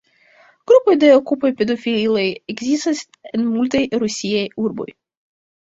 Grupoj 0.69 0.95
de 1.03 1.11
"Okupaj-pedofilaj" 1.17 2.25
ekzistas 2.55 3.05
en 3.39 3.47
multaj 3.53 3.85
rusiaj 4.05 4.45
urboj. 4.67 4.91